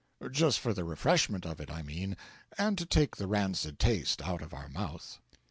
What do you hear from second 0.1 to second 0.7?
Just